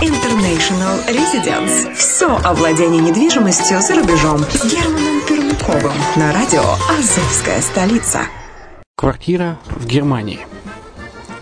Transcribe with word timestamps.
International 0.00 0.96
Residence. 1.08 1.92
Все 1.94 2.36
о 2.44 2.54
владении 2.54 3.00
недвижимостью 3.00 3.80
за 3.80 3.96
рубежом 3.96 4.38
с 4.38 4.64
Германом 4.72 5.20
Пермяковым 5.26 5.92
на 6.14 6.32
радио 6.32 6.62
«Азовская 6.88 7.60
столица». 7.60 8.20
Квартира 8.96 9.58
в 9.66 9.86
Германии. 9.86 10.40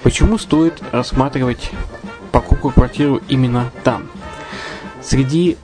Почему 0.03 0.39
стоит 0.39 0.83
рассматривать 0.91 1.71
покупку 2.33 2.71
квартиру 2.71 3.21
именно 3.29 3.71
там? 3.85 4.09
Среди 5.03 5.59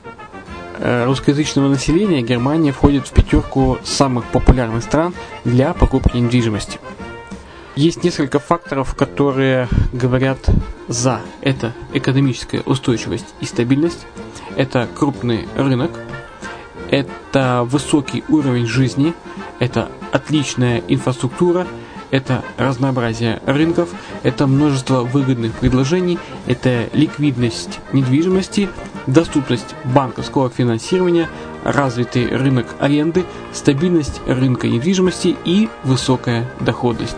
э, 0.77 1.05
русскоязычного 1.05 1.69
населения 1.69 2.21
Германия 2.21 2.71
входит 2.71 3.07
в 3.07 3.11
пятерку 3.11 3.79
самых 3.83 4.25
популярных 4.25 4.83
стран 4.83 5.15
для 5.45 5.73
покупки 5.73 6.17
недвижимости– 6.17 6.79
есть 7.75 8.03
несколько 8.03 8.39
факторов, 8.39 8.95
которые 8.95 9.67
говорят 9.91 10.39
за. 10.87 11.21
Это 11.41 11.73
экономическая 11.93 12.61
устойчивость 12.61 13.33
и 13.41 13.45
стабильность, 13.45 14.05
это 14.55 14.87
крупный 14.93 15.47
рынок, 15.55 15.91
это 16.89 17.63
высокий 17.65 18.23
уровень 18.29 18.67
жизни, 18.67 19.13
это 19.59 19.89
отличная 20.11 20.83
инфраструктура, 20.87 21.65
это 22.11 22.43
разнообразие 22.57 23.41
рынков, 23.47 23.89
это 24.21 24.45
множество 24.45 25.01
выгодных 25.01 25.53
предложений, 25.53 26.19
это 26.45 26.87
ликвидность 26.93 27.79
недвижимости, 27.91 28.69
доступность 29.07 29.73
банковского 29.83 30.51
финансирования, 30.51 31.27
развитый 31.63 32.27
рынок 32.27 32.67
аренды, 32.79 33.25
стабильность 33.51 34.21
рынка 34.27 34.67
недвижимости 34.67 35.35
и 35.43 35.69
высокая 35.83 36.47
доходность. 36.59 37.17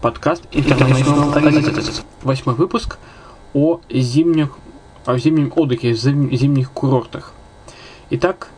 подкаст 0.00 0.44
International 0.52 1.34
Analytics. 1.34 2.02
Восьмой 2.22 2.54
выпуск 2.54 2.98
о 3.52 3.80
зимних, 3.90 4.56
о 5.04 5.18
зимнем 5.18 5.52
отдыхе, 5.54 5.92
зимних 5.92 6.70
курортах. 6.70 7.34
Итак, 8.08 8.48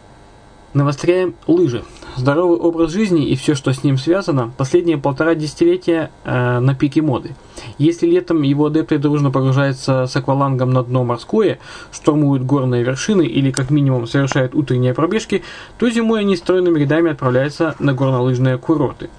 навостряем 0.73 1.35
лыжи. 1.49 1.83
Здоровый 2.15 2.59
образ 2.59 2.93
жизни 2.93 3.27
и 3.27 3.35
все, 3.35 3.55
что 3.55 3.73
с 3.73 3.83
ним 3.83 3.99
связано, 3.99 4.53
последние 4.57 4.99
полтора 4.99 5.35
десятилетия 5.35 6.11
э, 6.25 6.61
на 6.61 6.75
пике 6.75 7.03
моды. 7.03 7.35
Если 7.79 8.07
летом 8.07 8.43
его 8.43 8.67
адепты 8.67 8.99
дружно 8.99 9.31
погружаются 9.31 10.07
с 10.07 10.15
аквалангом 10.15 10.71
на 10.71 10.85
дно 10.85 11.05
морское, 11.05 11.59
штурмуют 11.91 12.45
горные 12.45 12.85
вершины 12.85 13.23
или 13.23 13.51
как 13.51 13.71
минимум 13.71 14.07
совершают 14.07 14.55
утренние 14.55 14.95
пробежки, 14.95 15.43
то 15.79 15.91
зимой 15.91 16.21
они 16.21 16.37
стройными 16.37 16.79
рядами 16.79 17.11
отправляются 17.11 17.75
на 17.79 17.95
горнолыжные 17.95 18.59
курорты. 18.59 19.11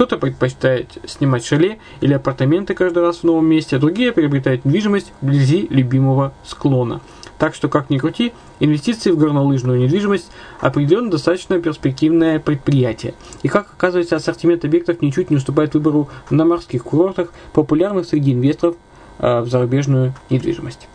Кто-то 0.00 0.16
предпочитает 0.16 0.96
снимать 1.04 1.44
шале 1.44 1.78
или 2.00 2.14
апартаменты 2.14 2.72
каждый 2.72 3.02
раз 3.02 3.18
в 3.18 3.24
новом 3.24 3.44
месте, 3.44 3.76
а 3.76 3.78
другие 3.78 4.12
приобретают 4.12 4.64
недвижимость 4.64 5.12
вблизи 5.20 5.66
любимого 5.68 6.32
склона– 6.42 7.02
так 7.38 7.54
что, 7.54 7.68
как 7.68 7.90
ни 7.90 7.98
крути, 7.98 8.32
инвестиции 8.60 9.10
в 9.10 9.18
горнолыжную 9.18 9.78
недвижимость 9.78 10.30
определенно 10.60 11.10
достаточно 11.10 11.60
перспективное 11.60 12.38
предприятие. 12.38 13.12
И 13.42 13.48
как 13.48 13.72
оказывается, 13.74 14.16
ассортимент 14.16 14.64
объектов 14.64 15.02
ничуть 15.02 15.28
не 15.28 15.36
уступает 15.36 15.74
выбору 15.74 16.08
на 16.30 16.46
морских 16.46 16.84
курортах, 16.84 17.30
популярных 17.52 18.06
среди 18.06 18.32
инвесторов 18.32 18.76
э, 19.18 19.40
в 19.40 19.48
зарубежную 19.48 20.14
недвижимость. 20.30 20.88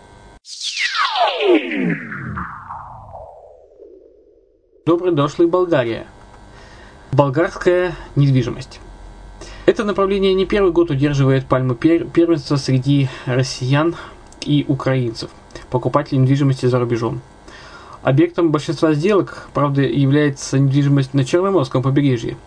Добрый 4.86 5.14
дошлый 5.14 5.48
Болгария. 5.48 6.08
Болгарская 7.12 7.96
недвижимость. 8.16 8.80
Это 9.66 9.84
направление 9.84 10.36
не 10.36 10.46
первый 10.46 10.72
год 10.72 10.92
удерживает 10.92 11.48
пальму 11.48 11.74
первенства 11.74 12.56
среди 12.56 13.10
россиян 13.26 13.96
и 14.46 14.64
украинцев– 14.68 15.32
покупателей 15.72 16.22
недвижимости 16.22 16.68
за 16.68 16.78
рубежом. 16.78 17.22
Объектом 18.04 18.52
большинства 18.52 18.94
сделок, 18.94 19.50
правда, 19.56 19.82
является 19.82 20.60
недвижимость 20.60 21.16
на 21.16 21.26
Черноморском 21.26 21.82
побережье. 21.82 22.38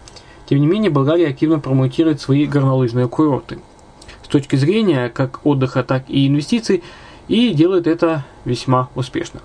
Тем 0.48 0.60
не 0.60 0.68
менее, 0.68 0.92
Болгария 0.92 1.26
активно 1.26 1.58
промоутирует 1.58 2.20
свои 2.20 2.46
горнолыжные 2.46 3.08
курорты. 3.08 3.58
С 4.22 4.28
точки 4.28 4.54
зрения 4.54 5.08
как 5.08 5.44
отдыха, 5.44 5.82
так 5.82 6.04
и 6.08 6.28
инвестиций, 6.28 6.84
и 7.26 7.52
делает 7.52 7.88
это 7.88 8.24
весьма 8.44 8.90
успешно. 8.94 9.40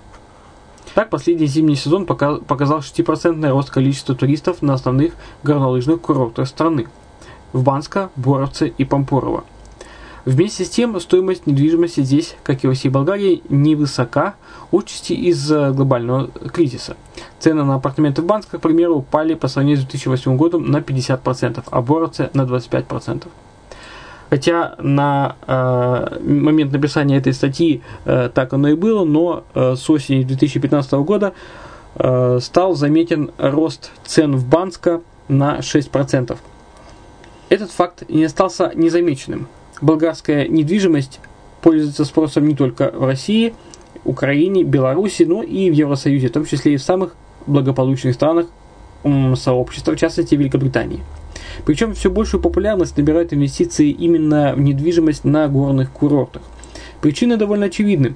Так, 0.93 1.09
последний 1.09 1.47
зимний 1.47 1.75
сезон 1.75 2.05
показал 2.05 2.79
6% 2.81 3.49
рост 3.49 3.71
количества 3.71 4.13
туристов 4.13 4.61
на 4.61 4.75
основных 4.75 5.15
горнолыжных 5.41 6.01
курортах 6.01 6.47
страны– 6.47 6.85
в 7.53 7.63
Банско, 7.63 8.09
Боровце 8.15 8.67
и 8.67 8.83
Пампорово– 8.83 9.45
Вместе 10.25 10.63
с 10.63 10.69
тем, 10.69 10.97
стоимость 11.01 11.47
недвижимости 11.47 11.99
здесь, 12.01 12.35
как 12.43 12.63
и 12.63 12.67
во 12.67 12.73
всей 12.73 12.87
Болгарии, 12.87 13.43
невысока, 13.49 14.35
отчасти 14.71 15.11
из-за 15.11 15.71
глобального 15.71 16.29
кризиса. 16.29 16.95
Цены 17.39 17.65
на 17.65 17.75
апартаменты 17.75 18.21
в 18.21 18.25
Банске, 18.25 18.57
к 18.57 18.61
примеру, 18.61 18.95
упали 18.95 19.33
по 19.33 19.49
сравнению 19.49 19.81
с 19.81 19.85
2008 19.85 20.37
годом 20.37 20.71
на 20.71 20.77
50%, 20.77 21.63
а 21.69 21.81
Боровце 21.81 22.29
на 22.33 22.43
25%. 22.43 23.27
Хотя 24.29 24.75
на 24.79 25.35
э, 25.45 26.19
момент 26.23 26.71
написания 26.71 27.17
этой 27.17 27.33
статьи 27.33 27.81
э, 28.05 28.29
так 28.33 28.53
оно 28.53 28.69
и 28.69 28.75
было, 28.75 29.03
но 29.03 29.43
э, 29.53 29.75
с 29.75 29.89
осени 29.89 30.23
2015 30.23 30.93
года 30.93 31.33
э, 31.95 32.39
стал 32.41 32.75
заметен 32.75 33.31
рост 33.37 33.91
цен 34.05 34.37
в 34.37 34.47
Банско 34.47 35.01
на 35.27 35.59
6%. 35.59 36.37
Этот 37.53 37.69
факт 37.69 38.09
не 38.09 38.23
остался 38.23 38.71
незамеченным 38.73 39.47
болгарская 39.79 40.47
недвижимость 40.47 41.19
пользуется 41.61 42.03
спросом 42.03 42.47
не 42.47 42.55
только 42.55 42.89
в 42.91 43.05
России, 43.05 43.53
Украине, 44.05 44.63
Беларуси, 44.63 45.21
но 45.21 45.43
и 45.43 45.69
в 45.69 45.73
Евросоюзе, 45.73 46.29
в 46.29 46.31
том 46.31 46.45
числе 46.45 46.73
и 46.73 46.77
в 46.77 46.81
самых 46.81 47.15
благополучных 47.45 48.15
странах 48.15 48.47
сообщества, 49.35 49.91
в 49.91 49.97
частности 49.97 50.33
Великобритании. 50.33 51.01
Причем 51.63 51.93
все 51.93 52.09
большую 52.09 52.41
популярность 52.41 52.97
набирают 52.97 53.33
инвестиции 53.33 53.91
именно 53.91 54.53
в 54.55 54.59
недвижимость 54.59 55.23
на 55.23 55.47
горных 55.47 55.91
курортах. 55.91 56.41
Причины 57.01 57.37
довольно 57.37 57.67
очевидны. 57.67 58.15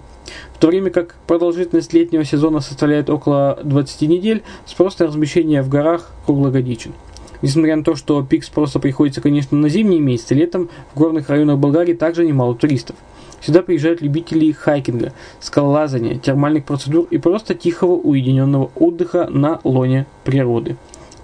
В 0.56 0.58
то 0.58 0.70
время 0.70 0.90
как 0.90 1.14
продолжительность 1.28 1.94
летнего 1.94 2.26
сезона 2.26 2.60
составляет 2.60 3.12
около 3.12 3.60
20 3.64 4.02
недель, 4.10 4.42
спрос 4.66 4.98
на 4.98 5.06
размещение 5.06 5.62
в 5.62 5.70
горах 5.70 6.10
круглогодичен. 6.26 6.94
Несмотря 7.42 7.76
на 7.76 7.84
то, 7.84 7.96
что 7.96 8.24
пик 8.24 8.44
спроса 8.44 8.80
приходится, 8.80 9.22
конечно, 9.22 9.58
на 9.58 9.70
зимние 9.70 10.00
месяцы, 10.00 10.34
летом 10.34 10.70
в 10.94 10.98
горных 10.98 11.30
районах 11.30 11.60
Болгарии 11.60 11.94
также 11.94 12.26
немало 12.26 12.56
туристов. 12.56 12.96
Сюда 13.42 13.62
приезжают 13.62 14.02
любители 14.02 14.52
хайкинга, 14.52 15.14
скалолазания, 15.40 16.18
термальных 16.18 16.66
процедур 16.66 17.08
и 17.12 17.18
просто 17.18 17.54
тихого 17.54 17.94
уединенного 17.94 18.72
отдыха 18.76 19.28
на 19.30 19.60
лоне 19.64 20.08
природы. 20.24 20.78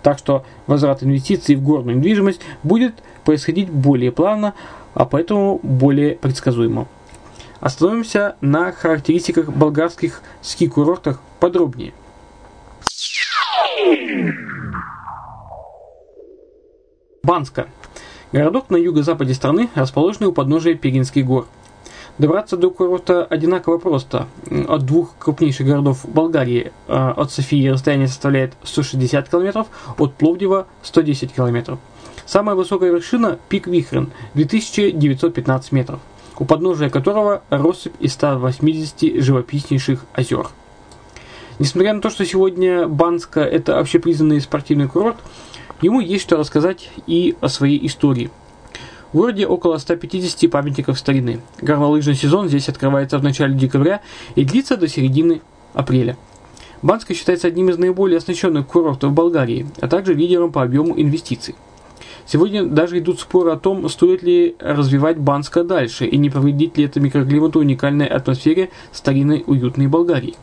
Так 0.04 0.20
что 0.20 0.46
возврат 0.68 1.02
инвестиций 1.02 1.56
в 1.56 1.64
горную 1.64 1.98
недвижимость 1.98 2.42
будет 2.62 2.94
происходить 3.26 3.70
более 3.70 4.12
плавно, 4.12 4.54
а 4.94 5.06
поэтому 5.06 5.60
более 5.64 6.16
предсказуемо. 6.16 6.88
Остановимся 7.60 8.36
на 8.42 8.72
характеристиках 8.74 9.50
болгарских 9.50 10.22
ски-курортах 10.42 11.22
подробнее. 11.40 11.94
Банска. 17.26 17.70
Городок 18.34 18.70
на 18.70 18.76
юго-западе 18.76 19.34
страны, 19.34 19.70
расположенный 19.76 20.28
у 20.28 20.34
подножия 20.34 20.76
Пегинских 20.76 21.26
гор. 21.26 21.48
Добраться 22.18 22.58
до 22.58 22.70
курорта 22.70 23.24
одинаково 23.24 23.78
просто. 23.78 24.28
От 24.68 24.86
двух 24.86 25.16
крупнейших 25.20 25.66
городов 25.66 26.06
Болгарии, 26.06 26.74
а, 26.90 27.12
от 27.12 27.32
Софии 27.32 27.66
расстояние 27.70 28.10
составляет 28.10 28.56
160 28.64 29.30
км, 29.30 29.66
от 29.98 30.16
Пловдива 30.16 30.68
110 30.82 31.32
км. 31.32 31.78
Самая 32.26 32.58
высокая 32.58 32.92
вершина– 32.92 33.40
пик 33.48 33.68
Вихрен, 33.68 34.12
2915 34.34 35.72
метров, 35.72 36.02
у 36.38 36.44
подножия 36.44 36.90
которого 36.90 37.42
россыпь 37.50 37.94
из 38.02 38.12
180 38.16 39.24
живописнейших 39.24 40.04
озер. 40.12 40.48
Несмотря 41.58 41.94
на 41.94 42.02
то, 42.02 42.10
что 42.10 42.26
сегодня 42.26 42.86
Банска– 42.86 43.40
это 43.42 43.80
общепризнанный 43.80 44.42
спортивный 44.42 44.90
курорт, 44.90 45.18
Ему 45.84 46.00
есть 46.00 46.24
что 46.24 46.38
рассказать 46.38 46.90
и 47.08 47.36
о 47.42 47.50
своей 47.50 47.86
истории. 47.86 48.32
В 49.12 49.18
городе 49.18 49.46
около 49.46 49.78
150 49.78 50.50
памятников 50.50 50.98
старины. 50.98 51.42
Горнолыжный 51.62 52.16
сезон 52.16 52.48
здесь 52.48 52.70
открывается 52.70 53.18
в 53.18 53.24
начале 53.24 53.54
декабря 53.54 54.00
и 54.36 54.46
длится 54.46 54.78
до 54.78 54.88
середины 54.88 55.42
апреля. 55.74 56.16
Банска 56.82 57.14
считается 57.14 57.50
одним 57.50 57.70
из 57.70 57.78
наиболее 57.78 58.20
оснащенных 58.20 58.66
курортов 58.66 59.12
Болгарии, 59.12 59.68
а 59.82 59.90
также 59.90 60.14
лидером 60.14 60.54
по 60.54 60.64
объему 60.64 60.94
инвестиций. 60.98 61.54
Сегодня 62.26 62.64
даже 62.64 63.00
идут 63.00 63.20
споры 63.20 63.52
о 63.52 63.58
том, 63.58 63.90
стоит 63.90 64.24
ли 64.24 64.56
развивать 64.60 65.18
Банска 65.18 65.66
дальше 65.66 66.06
и 66.06 66.16
не 66.16 66.30
повредит 66.30 66.78
ли 66.78 66.86
это 66.86 67.02
микроклимату 67.02 67.60
уникальной 67.60 68.08
атмосфере 68.08 68.70
старинной 68.94 69.44
уютной 69.46 69.88
Болгарии. 69.88 70.36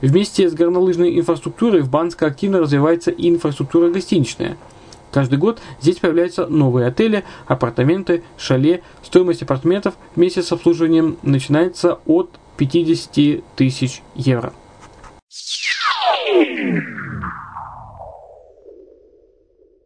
Вместе 0.00 0.50
с 0.50 0.54
горнолыжной 0.54 1.16
инфраструктурой 1.20 1.82
в 1.82 1.88
Банске 1.88 2.26
активно 2.26 2.58
развивается 2.58 3.12
и 3.12 3.28
инфраструктура 3.28 3.88
гостиничная– 3.88 4.56
Каждый 5.12 5.38
год 5.38 5.60
здесь 5.80 5.98
появляются 5.98 6.46
новые 6.46 6.86
отели, 6.86 7.24
апартаменты, 7.46 8.24
шале. 8.38 8.82
Стоимость 9.02 9.42
апартаментов 9.42 9.94
вместе 10.16 10.42
с 10.42 10.50
обслуживанием 10.52 11.18
начинается 11.22 11.98
от 12.06 12.30
50 12.56 13.44
тысяч 13.54 14.02
евро. 14.14 14.54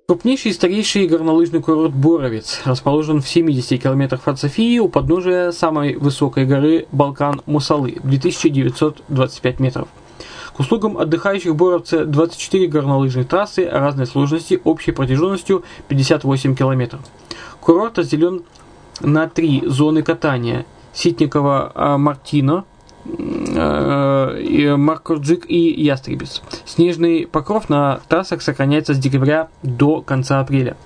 Крупнейший 0.06 0.52
и 0.52 0.54
старейший 0.54 1.08
горнолыжный 1.08 1.60
курорт 1.60 1.92
Боровец 1.92 2.60
расположен 2.64 3.20
в 3.20 3.28
70 3.28 3.82
километрах 3.82 4.28
от 4.28 4.38
Софии 4.38 4.78
у 4.78 4.88
подножия 4.88 5.50
самой 5.50 5.96
высокой 5.96 6.46
горы 6.46 6.86
Балкан 6.92 7.42
Мусалы 7.46 7.96
2925 8.04 9.58
метров. 9.58 9.88
К 10.56 10.60
услугам 10.60 10.96
отдыхающих 10.96 11.54
боровцы 11.54 12.06
24 12.06 12.66
горнолыжных 12.68 13.28
трассы 13.28 13.68
разной 13.68 14.06
сложности 14.06 14.58
общей 14.64 14.92
протяженностью 14.92 15.64
58 15.88 16.54
км. 16.54 16.98
Курорт 17.60 17.98
разделен 17.98 18.42
на 19.00 19.28
три 19.28 19.62
зоны 19.66 20.02
катания– 20.02 20.64
Ситникова-Мартино, 20.94 22.64
э, 23.56 24.76
Маркорджик 24.76 25.44
и 25.48 25.82
Ястребец. 25.82 26.42
Снежный 26.64 27.26
покров 27.26 27.68
на 27.68 28.00
трассах 28.08 28.42
сохраняется 28.42 28.94
с 28.94 28.98
декабря 28.98 29.48
до 29.62 30.02
конца 30.02 30.40
апреля. 30.40 30.76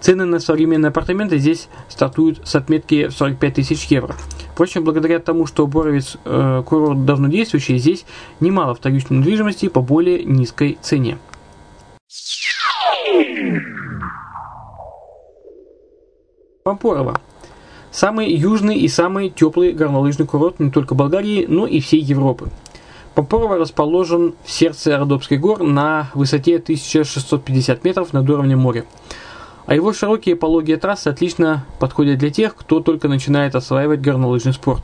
Цены 0.00 0.24
на 0.24 0.38
современные 0.38 0.90
апартаменты 0.90 1.38
здесь 1.38 1.68
стартуют 1.88 2.46
с 2.46 2.54
отметки 2.54 3.08
45 3.08 3.54
тысяч 3.54 3.84
евро. 3.86 4.14
Впрочем, 4.52 4.84
благодаря 4.84 5.18
тому, 5.18 5.46
что 5.46 5.66
Боровец 5.66 6.16
э, 6.24 6.62
курорт 6.64 7.04
давно 7.04 7.28
действующий, 7.28 7.78
здесь 7.78 8.04
немало 8.40 8.74
вторичной 8.74 9.18
недвижимости 9.18 9.68
по 9.68 9.80
более 9.80 10.24
низкой 10.24 10.78
цене. 10.80 11.18
Пампорово. 16.62 17.20
Самый 17.94 18.34
южный 18.34 18.76
и 18.76 18.88
самый 18.88 19.30
теплый 19.30 19.70
горнолыжный 19.70 20.26
курорт 20.26 20.58
не 20.58 20.72
только 20.72 20.96
Болгарии, 20.96 21.46
но 21.48 21.64
и 21.64 21.78
всей 21.78 22.00
Европы. 22.00 22.48
Пампорово 23.14 23.56
расположен 23.56 24.34
в 24.44 24.50
сердце 24.50 24.98
Родопских 24.98 25.40
гор 25.40 25.62
на 25.62 26.10
высоте 26.12 26.56
1650 26.56 27.84
метров 27.84 28.12
над 28.12 28.28
уровнем 28.28 28.58
моря. 28.58 28.84
А 29.66 29.76
его 29.76 29.92
широкие 29.92 30.34
пологие 30.34 30.76
трассы 30.76 31.06
отлично 31.06 31.64
подходят 31.78 32.18
для 32.18 32.30
тех, 32.30 32.56
кто 32.56 32.80
только 32.80 33.06
начинает 33.06 33.54
осваивать 33.54 34.00
горнолыжный 34.00 34.54
спорт. 34.54 34.82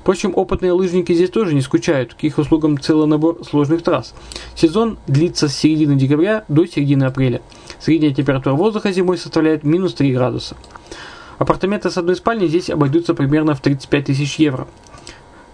Впрочем, 0.00 0.34
опытные 0.36 0.72
лыжники 0.72 1.14
здесь 1.14 1.30
тоже 1.30 1.54
не 1.54 1.62
скучают, 1.62 2.12
к 2.12 2.22
их 2.24 2.36
услугам 2.36 2.78
целый 2.78 3.06
набор 3.06 3.42
сложных 3.42 3.82
трасс. 3.82 4.12
Сезон 4.54 4.98
длится 5.06 5.48
с 5.48 5.56
середины 5.56 5.96
декабря 5.96 6.44
до 6.48 6.66
середины 6.66 7.04
апреля. 7.04 7.40
Средняя 7.78 8.12
температура 8.12 8.52
воздуха 8.52 8.92
зимой 8.92 9.16
составляет 9.16 9.64
минус 9.64 9.94
3 9.94 10.12
градуса. 10.12 10.56
Апартаменты 11.40 11.88
с 11.88 11.96
одной 11.96 12.16
спальней 12.16 12.48
здесь 12.48 12.68
обойдутся 12.68 13.14
примерно 13.14 13.54
в 13.54 13.62
35 13.62 14.04
тысяч 14.04 14.38
евро. 14.38 14.68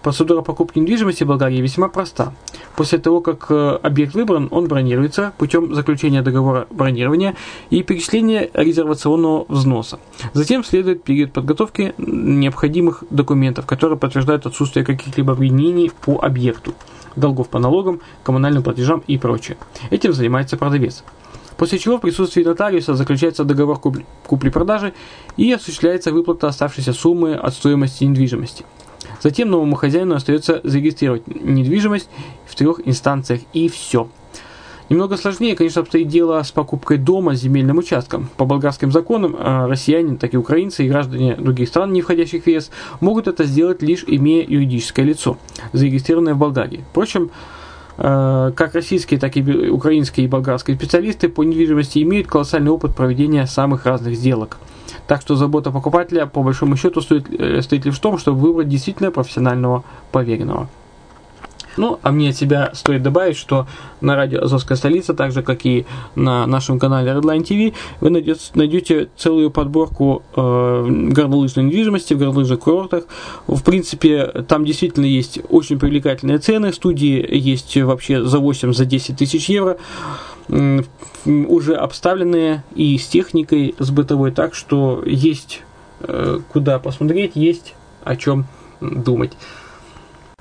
Процедура 0.03 0.41
покупки 0.41 0.79
недвижимости 0.79 1.23
в 1.23 1.27
Болгарии 1.27 1.61
весьма 1.61 1.87
проста. 1.87 2.33
После 2.75 2.97
того, 2.97 3.21
как 3.21 3.45
э, 3.49 3.79
объект 3.81 4.13
выбран, 4.13 4.49
он 4.51 4.67
бронируется 4.67 5.31
путем 5.37 5.73
заключения 5.73 6.21
договора 6.21 6.67
бронирования 6.69 7.37
и 7.69 7.83
перечисления 7.83 8.49
резервационного 8.53 9.45
взноса. 9.47 9.97
Затем 10.33 10.65
следует 10.65 11.03
период 11.03 11.31
подготовки 11.31 11.93
необходимых 11.97 13.05
документов, 13.09 13.65
которые 13.65 13.97
подтверждают 13.97 14.45
отсутствие 14.45 14.85
каких-либо 14.85 15.31
обвинений 15.31 15.89
по 16.01 16.19
объекту, 16.21 16.73
долгов 17.15 17.47
по 17.47 17.59
налогам, 17.59 18.01
коммунальным 18.23 18.61
платежам 18.61 19.03
и 19.07 19.17
прочее. 19.17 19.55
Этим 19.89 20.11
занимается 20.11 20.57
продавец. 20.57 21.05
После 21.57 21.79
чего 21.79 21.97
в 21.97 22.01
присутствии 22.01 22.43
нотариуса 22.43 22.95
заключается 22.95 23.43
договор 23.43 23.79
купли-продажи 23.79 24.93
и 25.37 25.51
осуществляется 25.51 26.11
выплата 26.11 26.47
оставшейся 26.47 26.93
суммы 26.93 27.35
от 27.35 27.53
стоимости 27.53 28.03
недвижимости– 28.03 28.65
Затем 29.21 29.49
новому 29.49 29.75
хозяину 29.75 30.15
остается 30.15 30.61
зарегистрировать 30.63 31.27
недвижимость 31.27 32.09
в 32.45 32.55
трех 32.55 32.87
инстанциях 32.87 33.41
и 33.53 33.67
все. 33.67 34.07
Немного 34.89 35.17
сложнее, 35.17 35.55
конечно, 35.55 35.81
обстоит 35.81 36.07
дело 36.07 36.41
с 36.41 36.51
покупкой 36.51 36.97
дома 36.97 37.35
с 37.35 37.41
земельным 37.41 37.77
участком. 37.77 38.29
По 38.37 38.45
болгарским 38.45 38.89
законам 38.93 39.35
а, 39.37 39.67
россияне, 39.67 40.15
так 40.15 40.33
и 40.33 40.37
украинцы 40.37 40.85
и 40.85 40.87
граждане 40.87 41.35
других 41.35 41.67
стран, 41.67 41.91
не 41.91 42.01
входящих 42.01 42.43
в 42.43 42.47
ЕС, 42.47 42.71
могут 43.01 43.27
это 43.27 43.43
сделать 43.43 43.81
лишь 43.81 44.05
имея 44.07 44.45
юридическое 44.47 45.05
лицо, 45.05 45.37
зарегистрированное 45.73 46.35
в 46.35 46.37
Болгарии. 46.37 46.85
Впрочем, 46.91 47.31
как 47.97 48.75
российские, 48.75 49.19
так 49.19 49.35
и 49.35 49.69
украинские 49.69 50.25
и 50.25 50.29
болгарские 50.29 50.77
специалисты 50.77 51.29
по 51.29 51.43
недвижимости 51.43 52.03
имеют 52.03 52.27
колоссальный 52.27 52.69
опыт 52.69 52.95
проведения 52.95 53.47
самых 53.47 53.85
разных 53.85 54.15
сделок– 54.15 54.57
так 55.07 55.21
что 55.21 55.35
забота 55.35 55.71
покупателя, 55.71 56.25
по 56.25 56.43
большому 56.43 56.75
счету, 56.75 57.01
стоит, 57.01 57.27
э, 57.31 57.61
стоит 57.61 57.85
лишь 57.85 57.95
в 57.95 58.01
том, 58.01 58.17
чтобы 58.17 58.39
выбрать 58.39 58.67
действительно 58.67 59.09
профессионального 59.09 59.83
поверенного. 60.11 60.67
Ну, 61.77 61.99
а 62.01 62.11
мне 62.11 62.29
от 62.29 62.35
себя 62.35 62.71
стоит 62.73 63.03
добавить, 63.03 63.37
что 63.37 63.67
на 64.01 64.15
радио 64.15 64.41
«Азовская 64.41 64.77
столица», 64.77 65.13
так 65.13 65.31
же, 65.31 65.43
как 65.43 65.65
и 65.65 65.85
на 66.15 66.45
нашем 66.47 66.79
канале 66.79 67.11
Redline 67.11 67.43
TV, 67.43 67.73
вы 68.01 68.09
найдете, 68.09 69.09
целую 69.15 69.51
подборку 69.51 70.23
э, 70.35 70.85
горнолыжной 71.09 71.65
недвижимости 71.65 72.13
в 72.13 72.19
горнолыжных 72.19 72.59
курортах. 72.59 73.05
В 73.47 73.63
принципе, 73.63 74.25
там 74.47 74.65
действительно 74.65 75.05
есть 75.05 75.39
очень 75.49 75.79
привлекательные 75.79 76.39
цены. 76.39 76.73
Студии 76.73 77.25
есть 77.35 77.77
вообще 77.77 78.23
за 78.23 78.39
8, 78.39 78.73
за 78.73 78.85
10 78.85 79.17
тысяч 79.17 79.49
евро 79.49 79.77
уже 81.25 81.75
обставленные 81.75 82.63
и 82.73 82.97
с 82.97 83.07
техникой, 83.07 83.75
с 83.79 83.89
бытовой, 83.91 84.31
так 84.31 84.55
что 84.55 85.03
есть 85.05 85.61
э, 85.99 86.39
куда 86.51 86.79
посмотреть, 86.79 87.33
есть 87.35 87.75
о 88.03 88.15
чем 88.15 88.45
думать. 88.79 89.33